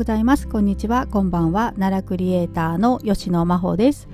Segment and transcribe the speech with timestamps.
[0.00, 0.48] ございます。
[0.48, 1.06] こんにちは。
[1.06, 1.74] こんばんは。
[1.78, 4.08] 奈良クリエイターの吉野真帆です。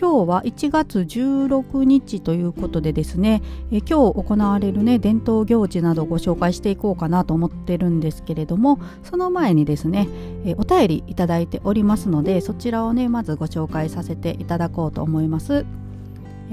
[0.00, 3.42] 今日は1月16日ということでですね
[3.72, 10.06] え今日行われるね伝統行事などをご紹介していこうかなと思ってるんですけれどもその前にですね
[10.44, 15.66] えお便りいただいておりますのでそちらをねまずご紹介させていただこうと思います。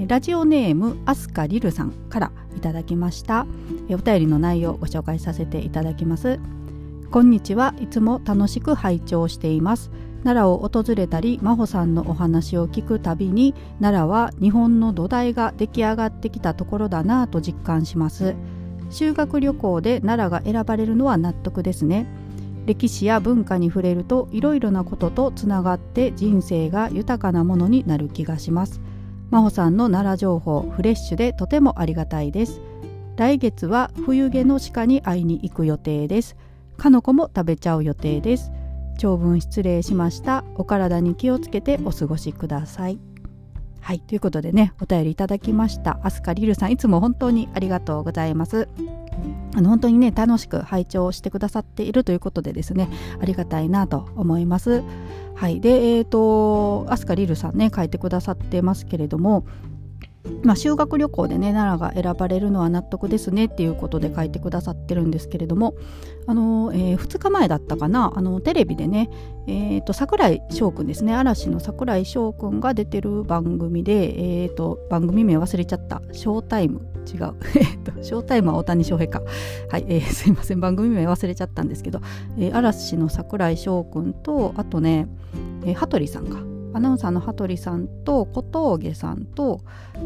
[0.08, 3.46] ラジオネームアスカリルさんからいただきました。
[3.92, 6.40] お便りの内容をご紹介させていただきます。
[7.12, 7.74] こんにちは。
[7.80, 9.90] いつも楽しく拝聴しています。
[10.24, 18.36] 奈良を訪れたり真帆さんのお話を聞くたびに奈良は日本の土台が出来上がってきたところだなぁと実感します。
[18.92, 22.06] 修学旅行で奈良が選ばれるのは納得ですね。
[22.68, 28.82] 歴史や文化に触れるといろいろなこととつながって人生が豊かなものになる気がします。
[29.32, 32.62] 真帆さんの奈良情報フレッシュでとてもありがたいです。
[33.16, 36.38] 来月は冬毛の鹿に会いに行く予定です。
[36.80, 38.52] かのこも食べちゃう予定です。
[38.98, 40.44] 長文失礼しました。
[40.56, 43.00] お体に気をつけてお過ごしください。
[43.82, 46.00] はいということでねお便りいただきました。
[46.04, 48.68] アスカリルさんいつも本当にありがとうございます。
[49.56, 52.90] あの本当にね楽しく拝聴してくださっているということでですね
[53.22, 54.84] ありがたいなと思います。
[55.36, 59.46] はいでえっ、ー、とアスカリルさんね書いてくださってますけれども
[60.44, 65.76] まあ、修学旅行でね奈良が選ばれるのは納得ですねっていうことで書いてくださってるんですけれども
[66.28, 69.10] あの、えー、2日前だったかなあのテレビでね、
[69.48, 77.34] えーと、櫻井翔くんですね嵐の櫻井翔くんが出てる番組で、えーと、番組名忘れちゃった「ショータイム」違う。
[77.58, 79.24] えっとショータイムは大谷翔平か。
[79.70, 80.60] はい、えー、すいません。
[80.60, 82.02] 番組名忘れちゃったんですけど、
[82.38, 85.08] えー、嵐の櫻井翔くんとあとね、
[85.66, 86.38] えー、羽鳥さんが
[86.74, 89.62] アナウンサーの羽鳥さんと小峠さんと,、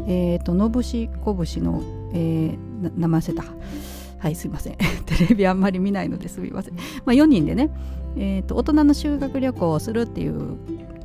[0.08, 1.82] えーと、のぶしこぶしの、
[2.14, 3.44] えー、名前せた
[4.20, 4.78] はいすいません。
[5.06, 6.40] テレビあんまり見ないのです。
[6.40, 7.70] みません、まあ、4人でね、
[8.16, 10.58] えーと、大人の修学旅行をするっていう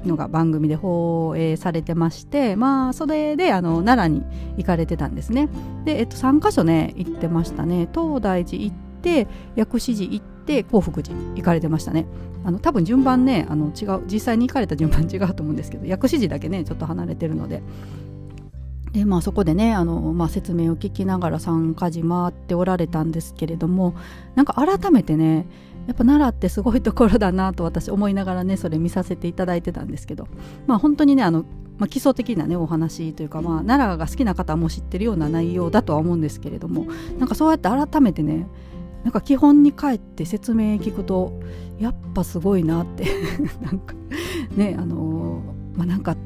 [0.07, 4.25] のが番組で放映されてましてまあそれであの奈良に
[4.57, 5.49] 行かれてたんですね。
[5.85, 7.89] で、えっと、3か所ね行ってましたね。
[7.93, 9.27] 東大寺行って
[9.57, 12.07] 薬師寺行ってて興福寺行かれてましたね。
[12.43, 17.63] あの多分順番ねあの違う実際に行かれた順番違うと思うんですけど薬師寺だけねちょっと離れてるので。
[18.93, 23.95] でまあそこでねあの、まあ、説明を聞きながら参加寺回っておられたんですけれども
[24.35, 25.47] なんか改めてね
[25.87, 30.27] やっぱ奈良ってすごいところだなと私思いながらねそれ見させていただいてたんですけど。
[30.67, 31.45] まあ本当にねあの
[31.79, 36.87] まあ、基礎的なねお話というか、まあ、奈良が好きな方も知ってるような内容だとは思うんですけれども
[37.19, 38.49] なんかそうやって改めてね
[39.05, 41.41] なんか基本に帰って説明聞くと
[41.79, 43.07] やっぱすごいなって。
[43.63, 43.95] なんか
[44.57, 46.17] ねあのー、まあなんか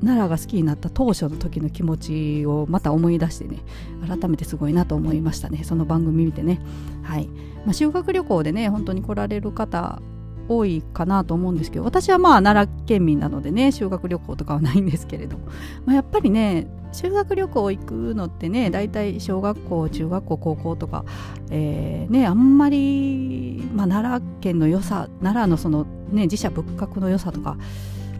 [0.00, 3.58] 奈良が好きになった当初の時の気持ちをまた思い出してね
[4.06, 5.64] 改めてすごいなと思いましたね。
[5.64, 6.60] その番組見てね。
[7.02, 7.28] はい、
[7.64, 10.00] まあ、修学旅行でね本当に来られる方
[10.48, 15.46] 多いかなと思うんですけど私はまあ奈良県民なのでね修学旅行とかはないんですけれども、
[15.84, 21.04] まあ、やっぱりね修学旅行行くのってね大体小学校中学校高校とか、
[21.50, 27.56] えー、ねあんまり、まあ、奈良県の良さ奈良のそのね自社仏閣の良さとか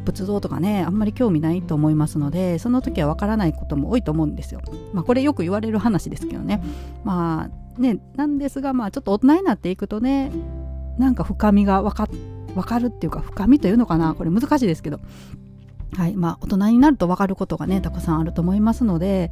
[0.05, 4.62] 仏像とかねあんまり興味ないと思いますのでその時はわからないことも多いと思うんですよ。
[4.93, 6.62] まあこれよく言われる話ですけどね
[7.05, 10.31] まあねなんですがまあちょっと大人になっていくとね
[10.98, 12.09] なんか深みが分か
[12.54, 14.14] 分かるっていうか深みというのかな？
[14.14, 15.00] これ難しいですけど。
[15.97, 16.16] はい。
[16.16, 19.31] まあ大人になると分かることがねたくさんあると思いますので、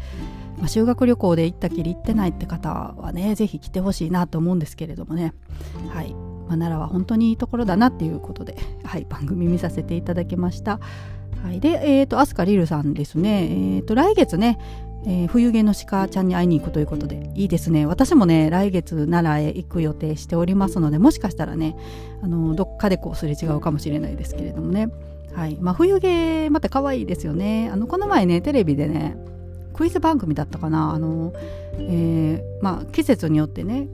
[0.58, 5.34] まあ、修学旅行で行ったきり行ってないって方はね是非来てほしいなと思うんですけれどもね。
[5.88, 10.80] はい、まあ、奈良は本当にいいところだなっていうことで、はい、番組見させていただきました。
[11.42, 14.58] はい、で、えっ、ー、と、アスカリルさんですね、えっ、ー、と、来月ね、
[15.06, 17.86] えー、冬毛の鹿ちゃんに会いに行くということでいいですね。
[17.86, 21.76] 私もね来月奈良へ行く予定しておりますのでもしかしたらね
[22.22, 24.88] あのどっかでこうすれ違うかもしれないですけれどもね。
[25.34, 25.56] はい。
[25.60, 27.70] まあ、冬毛また可愛いですよね。
[27.72, 29.16] あのこの前ねテレビでね
[29.74, 30.92] クイズ番組だったかな。
[30.92, 31.32] あの、
[31.78, 33.88] えー、まあ、季節によってね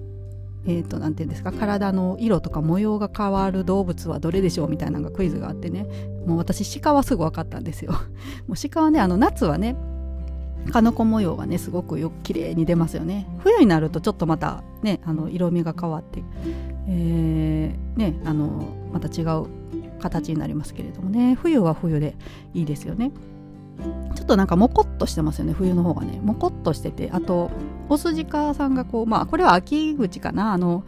[0.64, 5.86] えーと、なんていうんですか体の色とか模様が変わる動物はどれでしょうみたいなのがクイズがあってね
[6.24, 7.92] もう私鹿はすぐ分かったんですよ。
[8.46, 9.76] もう鹿はねあの夏はね
[10.70, 13.26] かのこ模様がねすごくよ綺麗に出ますよね。
[13.38, 16.22] 冬になるとちょっとまたねあの色味が変わって、
[16.88, 19.46] えー、ねあのまた違う
[20.00, 21.34] 形になりますけれどもね。
[21.34, 22.14] 冬は冬で
[22.54, 23.10] いいですよね。
[24.14, 26.20] ちょっとなんかモコっとしてますよね冬の方がね。
[26.22, 27.50] モコっとしててあと
[27.88, 30.52] オスジカさんがこうまあこれは秋口かな。
[30.52, 30.84] あの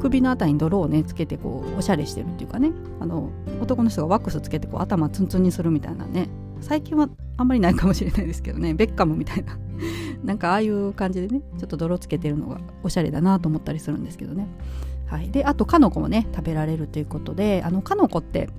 [0.00, 2.70] 首のあたりに泥をねつけてこうおしゃれしてるっていうかね。
[3.00, 3.30] あの
[3.60, 6.28] 男の人がワックスつけてこう頭ツンツンにするみたいなね。
[6.60, 8.74] 最近はあんまりないかもしれないですけどね。
[8.74, 9.58] ベッカムみたいな。
[10.24, 14.48] なんかああいう感じでねちょっと泥つけてるのがおしゃれだなと思ったりするんですけどね。
[15.06, 18.50] はい、であとかのこもね食べられるということであのかのこって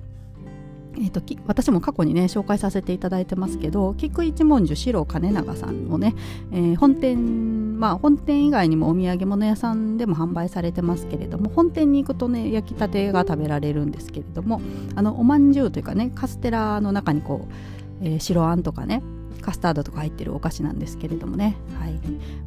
[0.96, 6.14] えーと、私も過去にね紹介させていただいてますけど菊一文殊四郎金長さんのね、
[6.52, 14.60] えー、本店まあ本店以外にもお土産物屋さんでも販売されてますけれども本店に行くとね焼きたてが食べられるんですけれども
[14.96, 17.52] あのおまんじゅうというかねカステラの中にこう、
[18.02, 19.02] えー、白あんとかね
[19.40, 21.94] カスタードとか入ってるお菓子なんですけれどもね、はい。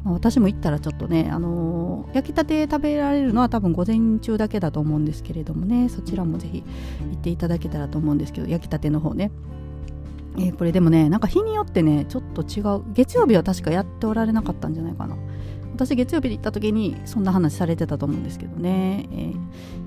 [0.04, 5.88] まあ、私も行ったらちょっとね、あのー、焼きたて食べられるのは多分午前中だけだと思うんですけれどもね。
[5.88, 6.62] そちらもぜひ
[7.10, 9.32] 行っていただけたらと思うんですけど焼きたての方ね。
[10.36, 12.82] えー、これでもねなんか日によってねちょっと違う。
[12.92, 15.16] 月曜日は確かやっておられなかったんじゃないかな。
[15.74, 19.34] 私月曜日で行った時にそんな話されてたと思うんですけどね、えー、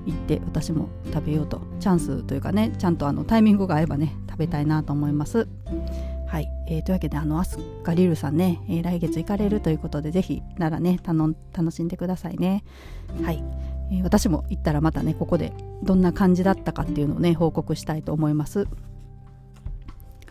[0.06, 1.62] 行って私も食べようと。
[1.80, 5.48] チャンスというかねちゃんとあのタイミングが合えばね食べたいなと思います。
[6.28, 12.64] はい、えー、というわけであのアスカリルさんね、えー、来月行かれるということでぜひならね楽しんでくださいね。
[13.22, 13.42] はい、
[13.90, 18.68] えー、私も行ったらまたねここでどんな感じだったかっていうのをね報告したいと思います。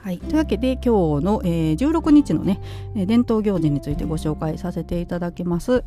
[0.01, 2.61] はい、というわけで今日の、えー、16日のね
[2.95, 5.83] 伝統行事についてご紹介させていただきます。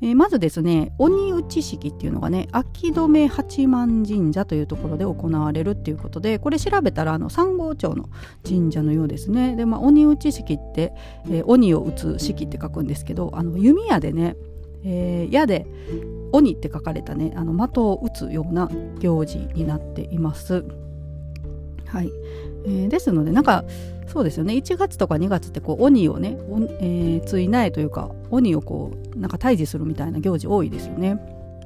[0.00, 8.08] えー、まずですね鬼打ち式っていうのがね秋留八幡神社というところで行われるっていうことでこれ調べたらあの三郷町の
[8.46, 10.92] 神社のようですねで、まあ、鬼打ち式って、
[11.26, 14.36] えー、鬼を打つ式って書くんですけどあの弓矢でね、
[14.84, 15.66] えー、矢で
[16.32, 18.70] 鬼って書かれたねあの的を打つような
[19.00, 20.64] 行事になっています。
[21.88, 22.12] はい、
[22.64, 23.64] えー、ですのでなんか
[24.06, 26.38] そうですよね1月とか2月ってこう鬼をね、
[26.80, 31.20] えー、ついないというか鬼をこうなんか退治するみたいな行事多いですよね。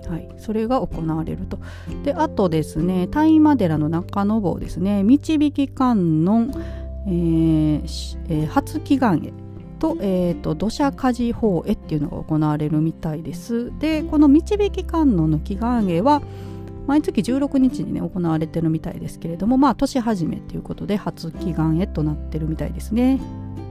[0.09, 1.59] はい、それが行われると。
[2.03, 6.53] であとですね大麻寺の中の坊ですね導き観音、
[7.07, 9.33] えーえー、初祈願へ
[9.79, 13.73] と,、えーと、土砂火事法へっていうのが行われるみたいです。
[13.81, 16.23] でこの導き観音の祈願へは
[16.87, 23.21] 毎月16日にね行われてるみたいですけれどもまあ年始めということで初祈願へとなってるみたいですね。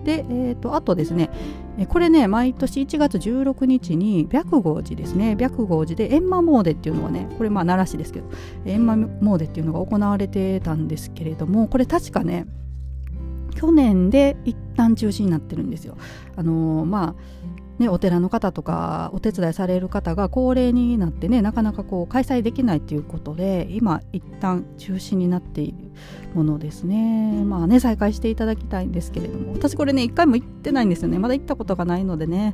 [0.03, 1.29] で、えーと、あとですね
[1.89, 8.27] これね毎年1月16日に白豪寺ですね白豪寺で閻魔詣っていうのはねこれまあ奈良市ですけど
[8.65, 12.47] 閻魔詣っていうのが行われてたんですけれどもこれ確かね
[13.55, 15.97] 去年で一旦中止になってるんですよ。
[16.35, 17.15] あのー、まあ
[17.81, 25.77] ね、お寺の方とかお手伝いされる方が高齢になってねなかなかこう開催できないということで今一旦中止になっている
[26.35, 27.43] ものですね。
[27.43, 31.17] まあね再開していただきたいんですけれども私これね一回も行ってないんですよね。
[31.17, 32.53] まだ行ったことがないのでね。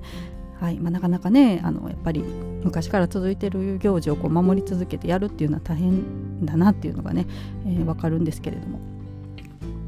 [0.62, 0.80] はい。
[0.80, 2.24] まあ、なかなかねあのやっぱり
[2.64, 7.28] 昔から続いてる行事をこう守り続けてやるっていうのは大変だなっていうのがね、
[7.66, 8.80] えー、分かるんですけれども。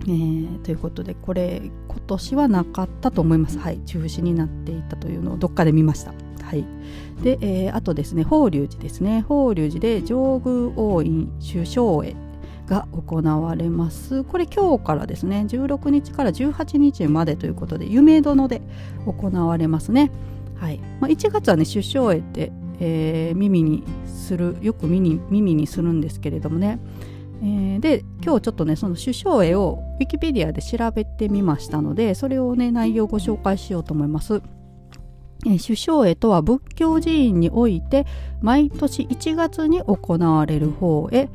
[0.10, 3.60] えー、ということでこれ今年はなかったと思います。
[3.60, 6.14] はい、中止になっていたというのをどっかで見ました。
[6.42, 6.66] はい、
[7.22, 9.22] で、えー、あとですね法隆寺ですね。
[9.22, 12.16] 法隆寺で上宮王院首相へ
[12.66, 14.24] が行われます。
[14.24, 18.64] これ今日からですね16日から18日までということで夢殿で
[19.06, 20.10] 行われますね。
[20.56, 20.80] はい。
[21.00, 26.80] まあ、1月はね出生絵って、えー、耳にするよく耳耳にするんですけれどもね。
[27.42, 34.42] えー、で今日ちょっとねその首相絵をウィキペディアで調べてみましたのでそれをね内容をご紹介しようと思います。
[35.46, 38.06] え、首相絵とは仏教寺院において
[38.42, 41.30] 毎年1月に行われる方へ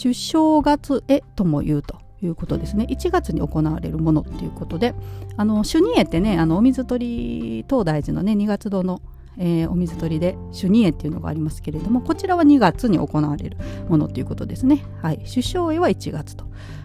[0.00, 4.94] 首相月絵とも言うということですね1月に行われるものっていうことで
[5.36, 9.00] あの主任絵ってねあのお水取り東大寺のね二月堂の
[9.38, 13.56] えー、お水取りで主任絵っていうのがありますけれどもこちらは2月に行われる
[13.88, 14.84] ものということですね。
[15.00, 16.44] はい、首相絵は1月と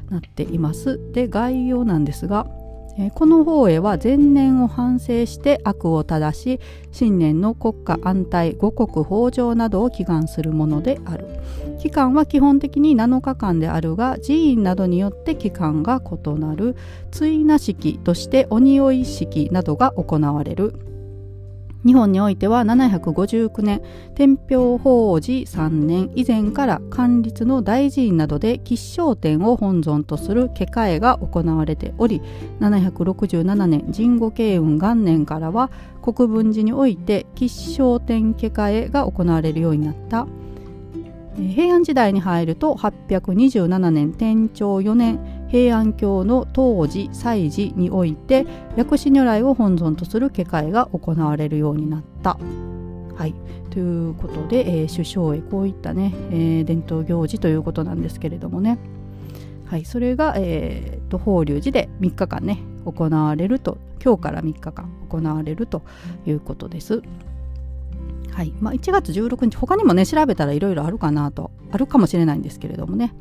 [0.10, 1.00] なっています。
[1.13, 2.48] で概要なんですが、
[2.98, 6.60] えー、この方へは前年を反省して悪を正し
[6.91, 11.25] 新年の国家安泰五穀豊穣などを祈願するものである
[11.79, 16.75] 期間は基本的に7日間であるが寺院などによって期間が異なる
[17.12, 20.92] 追な式として鬼追い式などが行われる
[21.85, 23.81] 日本においては759年
[24.15, 32.21] 天平法寺3年以前から管立の大寺院などで吉祥天を本尊とする化会が行われており
[32.59, 35.69] 767年神護慶雲元年からは
[36.01, 40.27] 国分寺において吉祥天化会が行われるようになった。
[41.35, 45.19] 平安時代に入ると827年天長4年
[45.53, 52.39] 平安京の当時祭事において薬師如来を本尊とする化会が行われるようになった。
[53.15, 53.36] はい、
[53.69, 58.79] ということで、えー、首相へこういったね、えー、伝統行事ということなんですけれどもね、
[59.67, 65.83] はい、それが、えーと、法隆寺で3日間ね行われると今日から3日間行われると
[66.25, 67.03] いうことです。
[68.31, 68.51] はい。
[68.60, 73.13] まあ、1月16日他にもね調べたらいろいろあるかなとあるかもしれないんですけれどもね。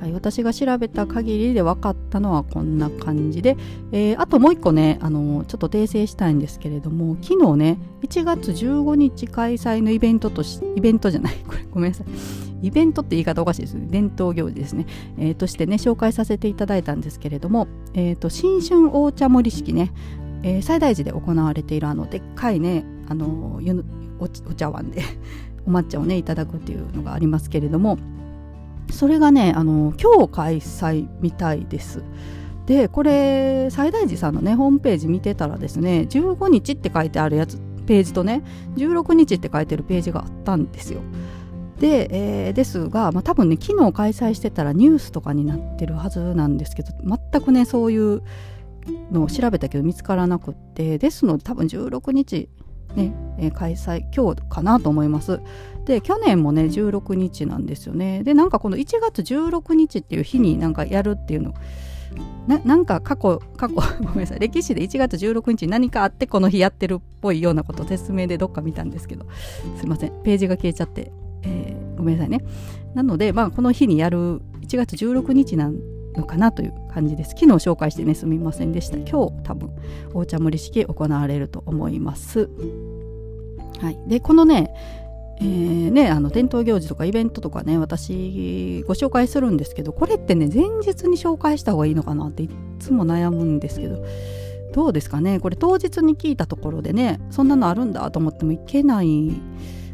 [0.00, 3.56] はい、私が調べた限りで分かったのはこんな感じで、
[3.90, 11.36] えー、あともう一個ねあのちょっと訂正したいんですけれども昨日ね1月15日開催のイベントとしイベントじゃない。
[11.46, 12.06] これごめんなさい。
[12.60, 13.74] イベントって言い方おかしいです。
[13.74, 14.86] ね伝統行事ですね、
[15.16, 19.92] えー、としてね紹介させていただいたんですけれども、えーと、新春大茶盛り式ね、
[20.42, 23.60] えー、最大寺で行われているあのでっかいねあの
[24.18, 25.02] お茶碗で
[25.66, 27.98] お抹茶をねいただくっていうのがありますけれども
[28.90, 32.02] それがねあの今日開催みたいです。
[32.66, 38.42] でこれ西大寺さんのねホームページ見てたらですね15日って書いてあるやつページとね
[38.76, 41.00] 16日って書いてるページがあったんですよ。
[41.80, 48.22] で、えー、ですが、まあ、多分ね昨日開催してたらニュースとかになってるはずなんですけど全くねそういう
[49.12, 52.48] のを調べたけど見つからなくってですので多分16日
[52.94, 55.40] ね、え、開催今日かなと思います。
[55.84, 58.22] で去年もね16日なんですよね。
[58.22, 61.54] でなんかこの1月16日っていう日になんかやるっていうの
[62.46, 64.38] ななんか過去過去 ごめんなさい。
[64.38, 69.26] 歴史で1月16日に何かあってこの日やってるっぽいようなこと説明でどっか見たんですけど
[69.76, 70.12] すいません。
[70.22, 71.10] ページが消えちゃって、
[71.42, 72.44] えー、ごめんなさいね。
[72.94, 75.78] なのでまあこの日にやる1月16日なん
[76.16, 77.30] のかなという感じです。
[77.30, 78.96] 昨日紹介してねすみませんでした。
[78.96, 79.70] 今日多分
[80.14, 82.48] お茶盛り式行われると思います。
[83.80, 83.98] はい。
[84.06, 84.74] でこのね
[85.40, 92.50] えーね、あの伝統行事とかイベントとかね私ご紹介するんですけどこれってね前日に紹介した方がいいのかなってい
[92.80, 94.04] つも悩むんですけど
[94.74, 95.38] どうですかね？
[95.38, 99.30] これ当日に聞いたところでねそんなのあるんだと思ってもいけない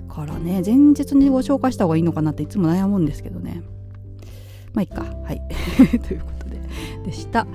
[0.09, 3.63] からね前日にご紹介した方がいいのかなっていつも悩むんですけどね
[4.75, 5.05] まあいいか。
[5.25, 5.41] はい。
[6.07, 6.61] ということで
[7.05, 7.47] でした。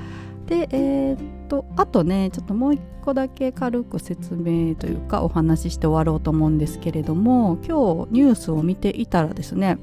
[0.47, 9.77] でえー、っとあとねちょっともう一個だけ軽く説明というかお話しして終わろうと思うんですけれども今日ニュースを見ていたらですね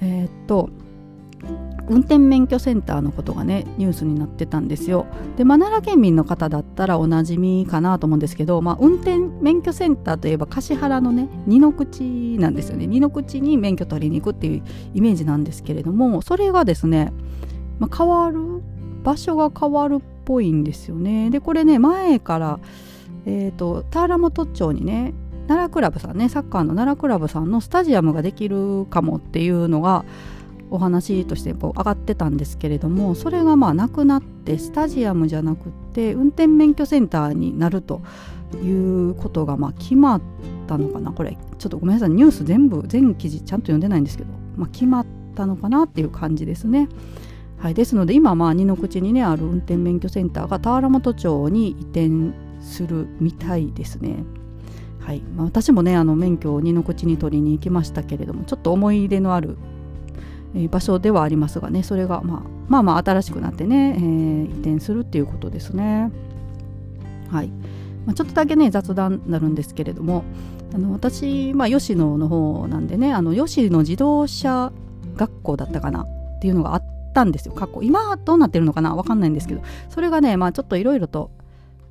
[0.00, 0.70] えー、っと
[1.90, 5.06] 運転免許センターのことがねニュースになってたんですよ。
[5.36, 12.02] で、まあ、奈良県民の方だったらおなじみかなと思うんですけど、まあ、運転免許センターといえば橿原のね二の口
[12.38, 12.86] なんですよね。
[12.86, 14.62] 二の口に免許取りに行くっていう
[14.94, 17.12] イメージなんですけれどもそれがですね、
[17.80, 18.62] まあ、変わる
[19.02, 21.30] 場所が変わるっぽいんですよね。
[21.30, 22.60] でこれね前から
[23.26, 25.12] え、ー、と田原本町にね
[25.48, 30.04] 奈良クラブさんねサッカーの奈良クラブさんのスタジアムができるかもっていうのが
[30.70, 38.02] お話としてこう上がってたんですけれどもそれがまあなくなってスタジアムじゃなくって運転免許センターになると
[38.62, 40.22] いうことがまあ決まっ
[40.66, 46.88] たのかなこれちょっとごめんなさいニュース全部全記事ちゃんと読んでないんですけど、まあ、決まったのかなっていう感じですね。
[47.58, 52.10] はい、ですので今まあ二の口にねある運転免許センターが田原本町に移転
[52.62, 54.24] するみたいですね。
[55.00, 59.58] はいまあ、私もねあの免許を二の口に取りに行きましたけれどもちょっと思い入れのある、
[60.70, 66.10] 場所ではありますがねそれが、まあ、まあまあ新しくなってね、えー、移転するっていうことですね。
[67.30, 67.48] はい
[68.06, 70.24] まあ、ちょっとだけね雑談になるんですけれども
[70.74, 74.72] あの私、まあ、吉野の方なんでねあの吉野自動車
[75.16, 81.30] 学校だったかなっていうのがあったんですよ過去今どうなってるのかな分かんないんですけどそれがねまあちょっといろいろと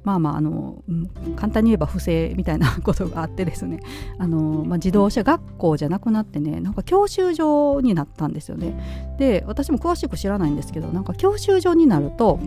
[0.04, 3.80] まあまああの、うん、簡単に言えば不正みたいなことがあってですね。
[4.18, 8.80] あの、まあ、自動車学校じゃなくなってねなんか教習所になったんですよね。
[9.18, 12.40] で私も詳しく知らないんですけどなんか教習所になると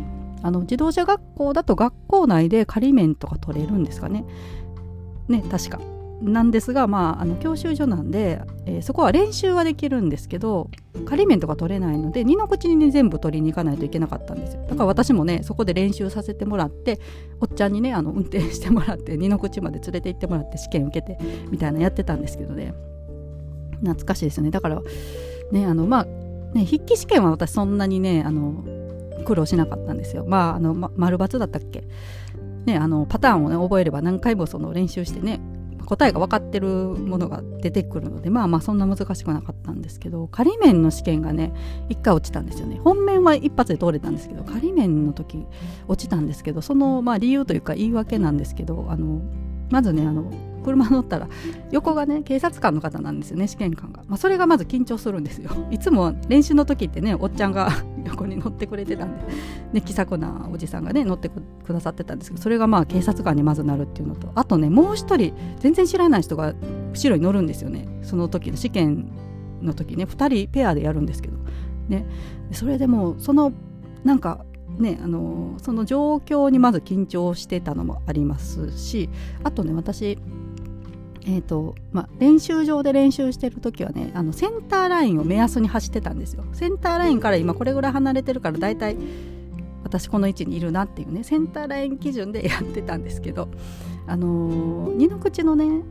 [0.42, 4.24] あの自動車学校だと学校内で仮免とか取れるんですかね。
[5.28, 5.91] ね確か。
[6.22, 10.70] なんですが、まあ、あの教習所なんで、えー、そこは練習はできるんですけど
[11.04, 14.62] 仮面とか取れないので二の口に、ね、全部取りに行かないといけなかったんですよ。
[14.62, 17.00] だから私もねそこで練習させてもらって
[17.40, 21.18] おっちゃんにねあの運転してもらって二の口まで連れて行ってもらって試験受けて
[21.50, 22.72] みたいなやってたんですけどね。
[23.80, 24.50] 懐かしいですよね。
[24.50, 24.80] だから
[25.50, 26.04] ねあのまあ
[26.54, 28.64] ね筆記試験は私そんなにねあの
[29.24, 30.24] 苦労しなかったんですよ。
[30.26, 31.84] まああの、ま、丸抜だったっけ。
[32.66, 35.40] ね、あのパターンをね覚えれば何回もその練習してね
[35.84, 41.52] 答えが分かってるものが出てくるのでまあまあそんな難しくなかったんですけど仮面の試験がね
[41.88, 42.80] 1回落ちたんですよね。
[42.82, 45.46] 本面は一発で通れたんですけど仮面の時
[45.88, 49.20] 落ちたんですけどそのまあ理由というか言い訳なんですけどあの
[49.70, 50.30] まずねあの
[50.62, 51.28] 車乗ったら
[51.70, 55.50] 横がね警察官の方なんですよね試験官が、まあ、それがまず緊張するんですよ。
[55.70, 57.70] いつも練習の時ってねおっちゃんが
[58.06, 59.22] 横に乗ってくれてたんで、
[59.72, 66.54] ね、気さくなおじさんがね乗ってくださってたんですけどそれがまあ警察官にまずなるっていうのとあとねもう一人全然知らない人が
[66.92, 67.86] 後ろに乗るんですよね。
[68.02, 69.10] その時の試験
[69.60, 71.36] の時ね2人ペアでやるんですけど。
[71.88, 72.06] ね
[72.52, 73.52] それでもその
[74.04, 74.44] なんか
[74.78, 79.10] ね、あのその状況にまず緊張してたのもありますし
[79.44, 80.18] あとね私
[81.24, 86.44] えーとまあ、練習場で練習してる時はねあのセンターラインを目安に走ってたんですよ。
[86.52, 88.96] センターラインから今これぐらい離れてるから大体
[89.84, 93.48] 私この位置にいるなっていうねセンターライン基準でやってたんですけど
[94.06, 95.82] あのー、二の口のね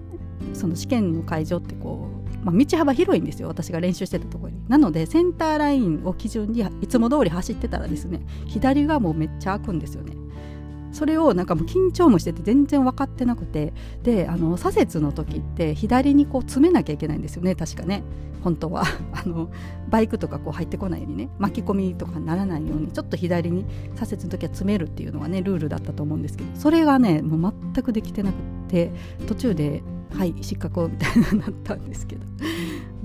[0.54, 2.10] その試験の会場ってこ
[2.42, 4.68] う、まあ、道幅広いんですよ私が練習してたところに。
[4.68, 10.21] なのでセンターラインを基準にいつも通り走ってたらですね左がもうめっちゃ開くんですよね。
[10.92, 18.04] それをなんかもう緊張もしてて全然分かってなくてであの左折の時って左にこう詰めなきゃいけないんですよね確かね。
[18.44, 18.84] 本当は。
[19.14, 19.50] あの
[19.90, 28.36] バイクとかこう入ってこないようにね巻き込みとかにならないようにちょっと左に左折の時は詰めるっていうのがねルールだったと思うんですけどそれがねもう全くできてなく
[28.70, 28.92] て
[29.28, 29.84] 途中で
[30.14, 32.22] はい失格みたいななったんですけど。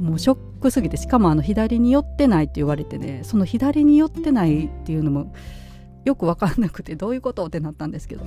[0.00, 5.32] もうショックすぎてしかもあの左に寄ってないって言われてねその左に寄ってないっていうのも
[6.06, 8.24] よく分かんなくてどういうことってなったんですけど。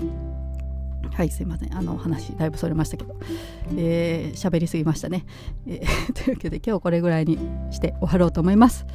[1.11, 1.75] はいすいません。
[1.75, 3.13] あの話だいぶそれましたけど。
[3.13, 5.25] 喋、えー、りすぎましたね、
[5.65, 7.37] えー、 というわけで今日これぐらいに
[7.71, 8.85] して終わろうと思います。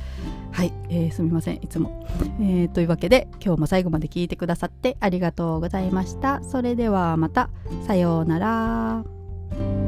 [0.52, 2.06] はい、えー、すみませんいつも、
[2.40, 6.42] えー、というわけで今日も最後まで聞いてくださってありがとうございました。
[6.44, 7.50] それではまた。
[7.86, 9.83] さようなら。